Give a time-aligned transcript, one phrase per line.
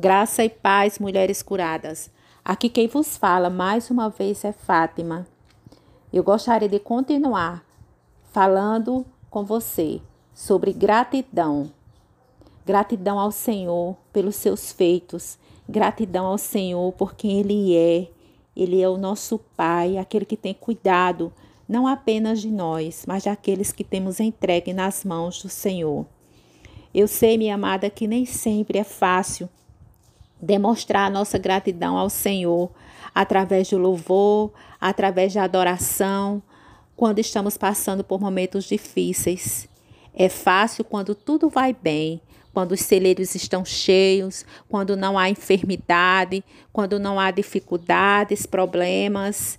[0.00, 2.08] Graça e paz, mulheres curadas.
[2.44, 5.26] Aqui quem vos fala mais uma vez é Fátima.
[6.12, 7.66] Eu gostaria de continuar
[8.30, 10.00] falando com você
[10.32, 11.72] sobre gratidão.
[12.64, 15.36] Gratidão ao Senhor pelos seus feitos,
[15.68, 18.06] gratidão ao Senhor por quem Ele é.
[18.54, 21.32] Ele é o nosso Pai, aquele que tem cuidado
[21.68, 26.06] não apenas de nós, mas daqueles que temos entregue nas mãos do Senhor.
[26.94, 29.48] Eu sei, minha amada, que nem sempre é fácil
[30.40, 32.70] demonstrar a nossa gratidão ao Senhor
[33.14, 36.42] através do louvor, através da adoração,
[36.96, 39.68] quando estamos passando por momentos difíceis.
[40.14, 42.20] É fácil quando tudo vai bem,
[42.52, 49.58] quando os celeiros estão cheios, quando não há enfermidade, quando não há dificuldades, problemas.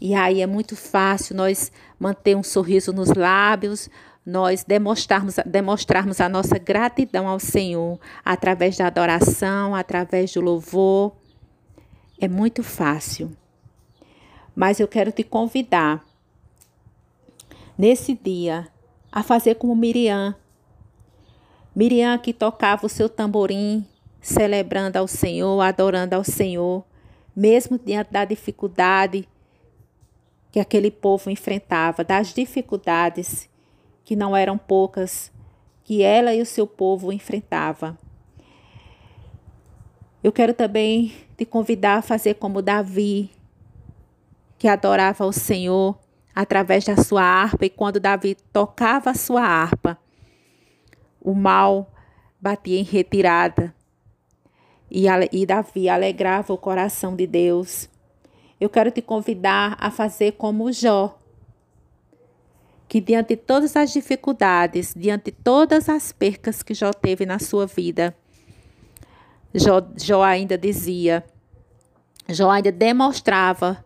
[0.00, 3.88] E aí é muito fácil nós manter um sorriso nos lábios,
[4.24, 11.12] nós demonstrarmos, demonstrarmos a nossa gratidão ao Senhor através da adoração, através do louvor.
[12.20, 13.34] É muito fácil.
[14.54, 16.04] Mas eu quero te convidar
[17.78, 18.68] nesse dia
[19.10, 20.34] a fazer como Miriam.
[21.74, 23.86] Miriam que tocava o seu tamborim,
[24.20, 26.84] celebrando ao Senhor, adorando ao Senhor,
[27.34, 29.26] mesmo diante da dificuldade
[30.52, 33.49] que aquele povo enfrentava, das dificuldades
[34.10, 35.30] que não eram poucas,
[35.84, 37.96] que ela e o seu povo enfrentava.
[40.20, 43.30] Eu quero também te convidar a fazer como Davi,
[44.58, 45.96] que adorava o Senhor
[46.34, 49.96] através da sua harpa, e quando Davi tocava a sua harpa,
[51.20, 51.88] o mal
[52.40, 53.72] batia em retirada.
[54.90, 57.88] E, e Davi alegrava o coração de Deus.
[58.60, 61.16] Eu quero te convidar a fazer como Jó,
[62.90, 67.38] que diante de todas as dificuldades, diante de todas as percas que Jó teve na
[67.38, 68.12] sua vida,
[69.54, 71.24] Jó, Jó ainda dizia,
[72.28, 73.84] Jó ainda demonstrava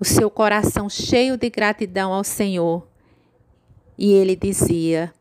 [0.00, 2.88] o seu coração cheio de gratidão ao Senhor.
[3.98, 5.12] E ele dizia: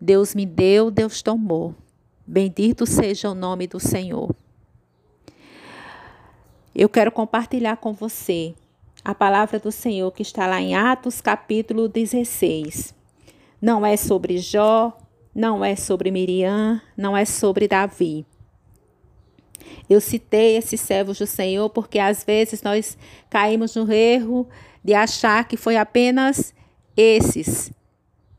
[0.00, 1.74] Deus me deu, Deus tomou.
[2.24, 4.32] Bendito seja o nome do Senhor.
[6.72, 8.54] Eu quero compartilhar com você
[9.04, 12.94] a palavra do Senhor que está lá em Atos capítulo 16.
[13.60, 14.96] Não é sobre Jó,
[15.34, 18.24] não é sobre Miriam, não é sobre Davi.
[19.90, 22.96] Eu citei esses servos do Senhor porque às vezes nós
[23.28, 24.48] caímos no erro
[24.82, 26.54] de achar que foi apenas
[26.96, 27.70] esses.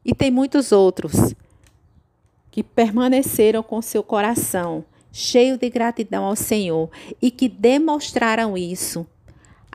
[0.03, 1.35] E tem muitos outros
[2.49, 6.89] que permaneceram com seu coração cheio de gratidão ao Senhor
[7.21, 9.07] e que demonstraram isso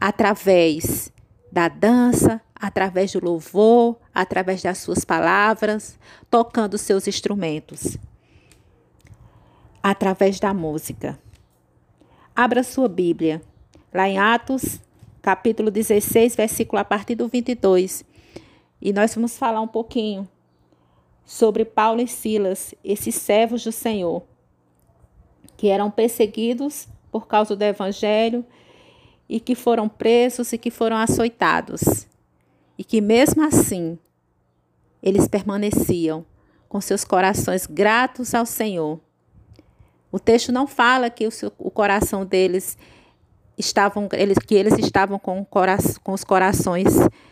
[0.00, 1.12] através
[1.52, 5.98] da dança, através do louvor, através das suas palavras,
[6.30, 7.98] tocando seus instrumentos,
[9.82, 11.18] através da música.
[12.34, 13.42] Abra sua Bíblia,
[13.92, 14.80] lá em Atos,
[15.20, 18.04] capítulo 16, versículo a partir do 22.
[18.80, 20.26] E nós vamos falar um pouquinho
[21.24, 24.22] sobre Paulo e Silas, esses servos do Senhor,
[25.56, 28.44] que eram perseguidos por causa do evangelho
[29.30, 32.08] e que foram presos e que foram açoitados.
[32.76, 33.96] E que mesmo assim,
[35.00, 36.26] eles permaneciam
[36.68, 38.98] com seus corações gratos ao Senhor.
[40.10, 42.76] O texto não fala que o, seu, o coração deles
[43.56, 45.46] estavam, eles, que eles estavam com,
[46.02, 46.88] com os corações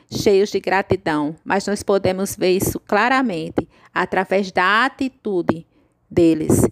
[0.08, 5.66] cheios de gratidão, mas nós podemos ver isso claramente através da atitude
[6.08, 6.62] deles.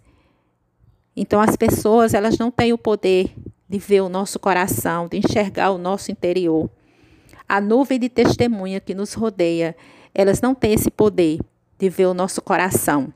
[1.16, 3.34] Então as pessoas, elas não têm o poder
[3.68, 6.70] de ver o nosso coração, de enxergar o nosso interior.
[7.48, 9.76] A nuvem de testemunha que nos rodeia,
[10.14, 11.40] elas não têm esse poder
[11.78, 13.12] de ver o nosso coração.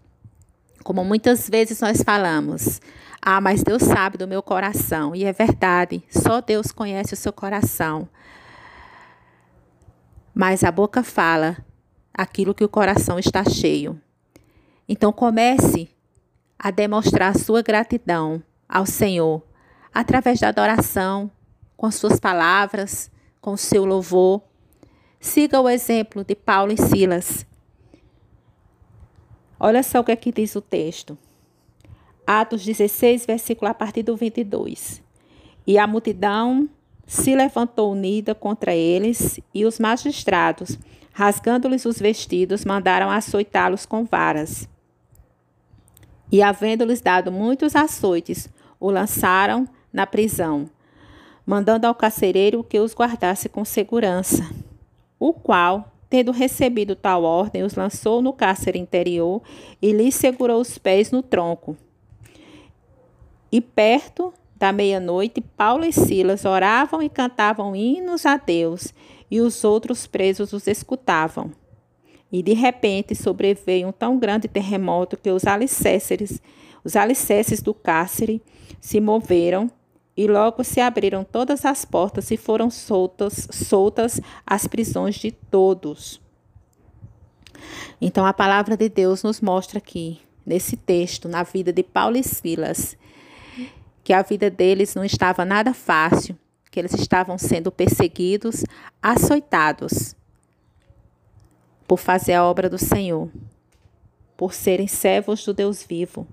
[0.83, 2.81] Como muitas vezes nós falamos,
[3.22, 5.15] ah, mas Deus sabe do meu coração.
[5.15, 8.09] E é verdade, só Deus conhece o seu coração.
[10.34, 11.56] Mas a boca fala
[12.15, 14.00] aquilo que o coração está cheio.
[14.88, 15.88] Então comece
[16.59, 19.43] a demonstrar sua gratidão ao Senhor
[19.92, 21.31] através da adoração,
[21.76, 23.10] com suas palavras,
[23.40, 24.42] com o seu louvor.
[25.19, 27.46] Siga o exemplo de Paulo e Silas.
[29.58, 31.19] Olha só o que aqui diz o texto.
[32.26, 35.02] Atos 16, versículo a partir do 22.
[35.66, 36.69] E a multidão
[37.06, 40.78] se levantou unida contra eles, e os magistrados,
[41.12, 44.69] rasgando-lhes os vestidos, mandaram açoitá-los com varas.
[46.31, 48.48] E, havendo-lhes dado muitos açoites,
[48.78, 50.69] o lançaram na prisão,
[51.44, 54.48] mandando ao carcereiro que os guardasse com segurança,
[55.19, 59.42] o qual, tendo recebido tal ordem, os lançou no cárcere interior
[59.81, 61.76] e lhes segurou os pés no tronco.
[63.52, 68.92] E perto da meia-noite, Paulo e Silas oravam e cantavam hinos a Deus,
[69.31, 71.50] e os outros presos os escutavam.
[72.31, 76.40] E de repente sobreveio um tão grande terremoto que os alicerces,
[76.84, 78.42] os alicerces do cárcere
[78.81, 79.70] se moveram
[80.17, 86.21] e logo se abriram todas as portas e foram soltas, soltas as prisões de todos.
[88.01, 92.23] Então a palavra de Deus nos mostra aqui, nesse texto, na vida de Paulo e
[92.23, 92.97] Silas,
[94.03, 96.37] que a vida deles não estava nada fácil,
[96.71, 98.65] que eles estavam sendo perseguidos,
[99.03, 100.15] açoitados
[101.87, 103.29] por fazer a obra do Senhor,
[104.37, 106.27] por serem servos do Deus vivo.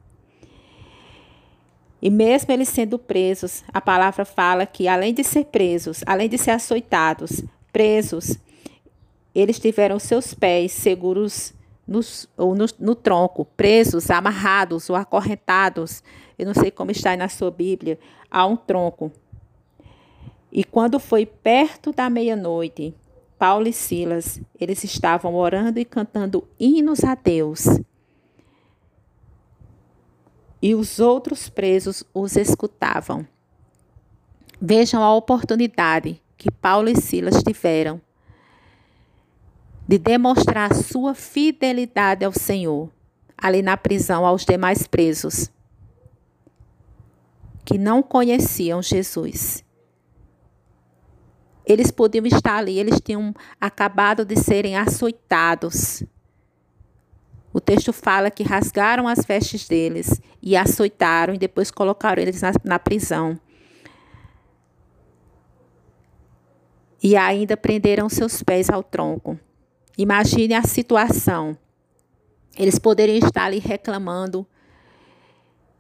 [2.02, 6.38] E mesmo eles sendo presos, a palavra fala que além de ser presos, além de
[6.38, 8.38] ser açoitados, presos,
[9.34, 11.54] eles tiveram seus pés seguros
[11.88, 16.04] nos, ou no, no tronco, presos, amarrados ou acorrentados.
[16.38, 17.98] Eu não sei como está aí na sua Bíblia,
[18.30, 19.12] a um tronco.
[20.52, 22.94] E quando foi perto da meia-noite,
[23.38, 27.66] Paulo e Silas, eles estavam orando e cantando hinos a Deus.
[30.62, 33.28] E os outros presos os escutavam.
[34.60, 38.02] Vejam a oportunidade que Paulo e Silas tiveram
[39.88, 42.90] de demonstrar sua fidelidade ao Senhor,
[43.38, 45.50] ali na prisão aos demais presos
[47.68, 49.62] que não conheciam Jesus.
[51.66, 56.02] Eles podiam estar ali, eles tinham acabado de serem açoitados.
[57.58, 62.52] O texto fala que rasgaram as vestes deles e açoitaram e depois colocaram eles na,
[62.64, 63.36] na prisão.
[67.02, 69.40] E ainda prenderam seus pés ao tronco.
[69.98, 71.58] Imagine a situação.
[72.56, 74.46] Eles poderiam estar ali reclamando,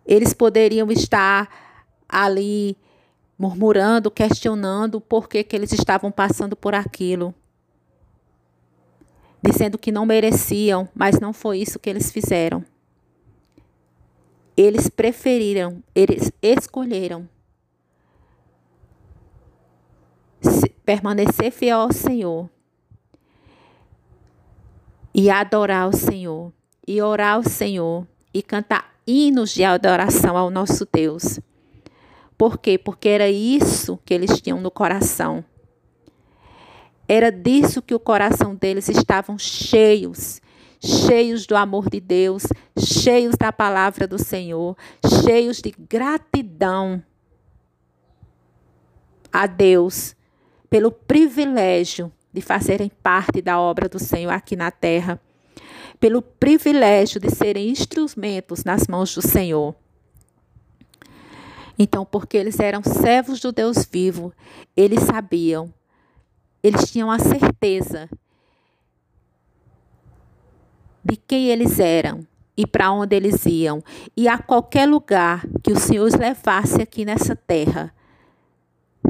[0.03, 1.47] eles poderiam estar
[2.09, 2.75] ali
[3.38, 7.35] murmurando, questionando por que, que eles estavam passando por aquilo.
[9.42, 12.63] Dizendo que não mereciam, mas não foi isso que eles fizeram.
[14.56, 17.30] Eles preferiram, eles escolheram
[20.86, 22.50] permanecer fiel ao Senhor
[25.18, 26.54] e adorar o Senhor,
[26.88, 31.39] e orar ao Senhor, e cantar hinos de adoração ao nosso Deus.
[32.38, 32.78] Por quê?
[32.78, 35.44] Porque era isso que eles tinham no coração.
[37.07, 40.42] Era disso que o coração deles estavam cheios,
[40.80, 42.44] cheios do amor de Deus,
[42.77, 44.75] cheios da palavra do Senhor,
[45.24, 47.01] cheios de gratidão
[49.31, 50.15] a Deus
[50.69, 55.19] pelo privilégio de fazerem parte da obra do Senhor aqui na terra,
[56.00, 59.74] pelo privilégio de serem instrumentos nas mãos do Senhor.
[61.80, 64.33] Então, porque eles eram servos do Deus vivo,
[64.75, 65.74] eles sabiam,
[66.68, 68.10] eles tinham a certeza
[71.04, 72.28] de quem eles eram
[72.58, 73.84] e para onde eles iam,
[74.16, 77.94] e a qualquer lugar que o Senhor os levasse aqui nessa terra,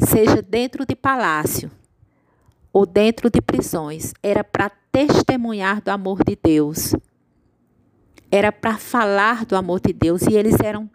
[0.05, 1.71] seja dentro de palácio
[2.73, 6.93] ou dentro de prisões, era para testemunhar do amor de Deus.
[8.29, 10.89] Era para falar do amor de Deus e eles eram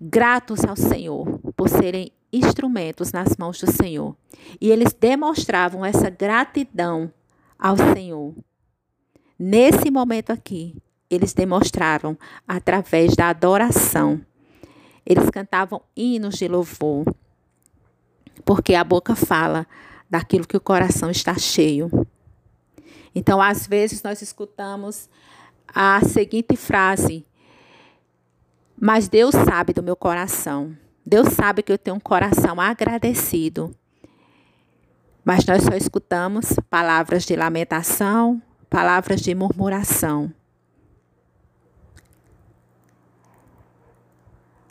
[0.00, 4.16] gratos ao Senhor por serem instrumentos nas mãos do Senhor.
[4.60, 7.12] E eles demonstravam essa gratidão
[7.58, 8.34] ao Senhor.
[9.38, 10.76] Nesse momento aqui,
[11.10, 14.20] eles demonstravam através da adoração.
[15.06, 17.04] Eles cantavam hinos de louvor,
[18.44, 19.66] porque a boca fala
[20.10, 21.90] daquilo que o coração está cheio.
[23.14, 25.08] Então, às vezes, nós escutamos
[25.74, 27.24] a seguinte frase
[28.80, 30.76] mas Deus sabe do meu coração.
[31.08, 33.74] Deus sabe que eu tenho um coração agradecido.
[35.24, 40.30] Mas nós só escutamos palavras de lamentação, palavras de murmuração.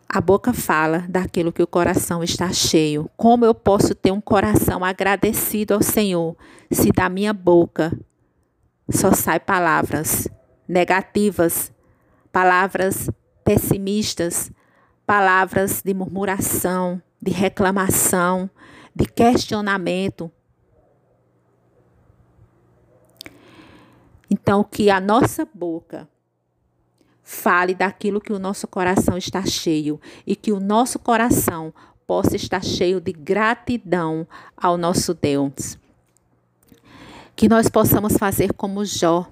[0.08, 3.10] A boca fala daquilo que o coração está cheio.
[3.17, 6.38] Como eu posso ter um coração agradecido ao Senhor
[6.72, 7.91] se da minha boca
[8.91, 10.27] só sai palavras
[10.67, 11.72] negativas,
[12.32, 13.10] palavras
[13.44, 14.51] pessimistas,
[15.08, 18.50] palavras de murmuração, de reclamação,
[18.94, 20.30] de questionamento.
[24.30, 26.10] Então, que a nossa boca
[27.24, 31.74] fale daquilo que o nosso coração está cheio e que o nosso coração
[32.06, 35.78] possa estar cheio de gratidão ao nosso Deus.
[37.34, 39.26] Que nós possamos fazer como Jó,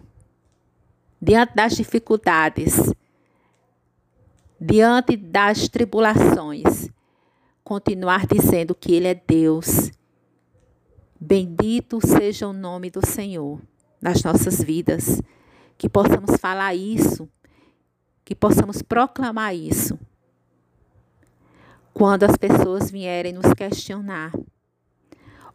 [1.21, 2.75] diante das dificuldades,
[4.65, 6.89] diante das tribulações,
[7.63, 9.91] continuar dizendo que Ele é Deus.
[11.19, 13.61] Bendito seja o nome do Senhor
[14.01, 15.21] nas nossas vidas.
[15.77, 17.29] Que possamos falar isso,
[18.23, 19.99] que possamos proclamar isso.
[21.93, 24.33] Quando as pessoas vierem nos questionar,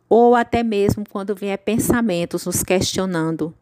[0.09, 3.52] ou até mesmo quando vier pensamentos nos questionando,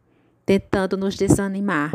[0.45, 1.93] tentando nos desanimar,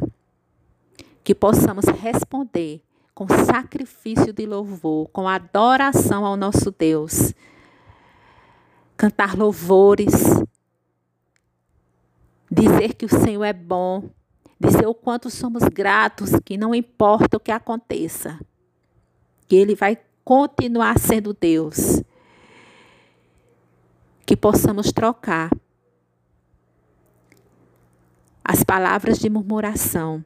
[1.23, 2.81] que possamos responder
[3.13, 7.33] com sacrifício de louvor, com adoração ao nosso Deus.
[8.97, 10.13] Cantar louvores,
[12.49, 14.09] dizer que o Senhor é bom,
[14.59, 18.39] dizer o quanto somos gratos, que não importa o que aconteça,
[19.47, 22.01] que Ele vai continuar sendo Deus.
[24.25, 25.51] Que possamos trocar
[28.43, 30.23] as palavras de murmuração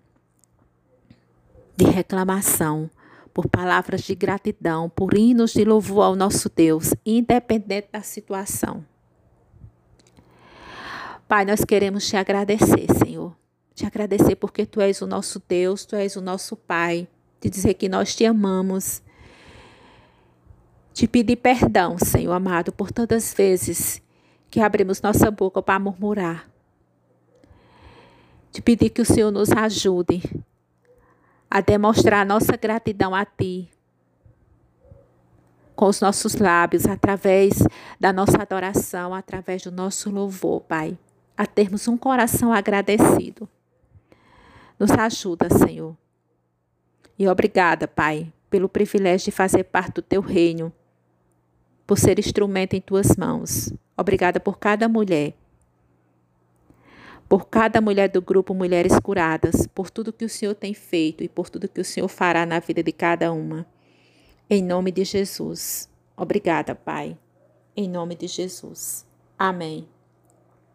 [1.77, 2.89] de reclamação,
[3.31, 8.84] por palavras de gratidão, por hinos de louvor ao nosso Deus, independente da situação.
[11.27, 13.36] Pai, nós queremos te agradecer, Senhor.
[13.75, 17.07] Te agradecer porque tu és o nosso Deus, tu és o nosso Pai.
[17.39, 19.03] Te dizer que nós te amamos.
[20.91, 24.01] Te pedir perdão, Senhor amado, por tantas vezes
[24.50, 26.50] que abrimos nossa boca para murmurar.
[28.51, 30.24] Te pedir que o Senhor nos ajude
[31.49, 33.69] a demonstrar nossa gratidão a Ti
[35.77, 37.59] com os nossos lábios, através
[37.99, 40.97] da nossa adoração, através do nosso louvor, Pai,
[41.37, 43.47] a termos um coração agradecido.
[44.79, 45.95] Nos ajuda, Senhor.
[47.17, 50.73] E obrigada, Pai, pelo privilégio de fazer parte do Teu reino,
[51.85, 53.71] por ser instrumento em Tuas mãos.
[53.95, 55.35] Obrigada por cada mulher
[57.27, 61.29] por cada mulher do grupo Mulheres Curadas, por tudo que o Senhor tem feito e
[61.29, 63.65] por tudo que o Senhor fará na vida de cada uma.
[64.50, 65.89] Em nome de Jesus.
[66.15, 67.17] Obrigada, Pai.
[67.75, 69.05] Em nome de Jesus.
[69.38, 69.96] Amém.